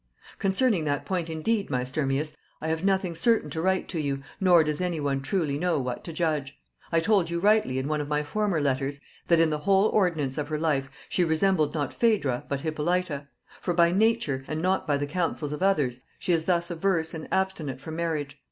[0.39, 4.63] "Concerning that point indeed, my Sturmius, I have nothing certain to write to you, nor
[4.63, 6.57] does any one truly know what to judge.
[6.91, 10.39] I told you rightly, in one of my former letters, that in the whole ordinance
[10.39, 13.27] of her life she resembled not Phædra but Hippolyta;
[13.59, 17.27] for by nature, and not by the counsels of others, she is thus averse and
[17.31, 18.39] abstinent from marriage.